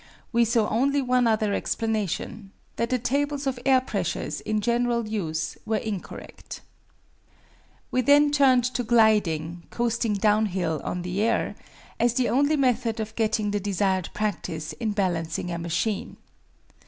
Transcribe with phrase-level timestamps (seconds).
[0.31, 5.59] We saw only one other explanation that the tables of air pressures in general use
[5.63, 6.61] were incorrect.
[7.91, 11.53] We then turned to gliding coasting downhill on the air
[11.99, 16.17] as the only method of getting the desired practice in balancing a machine.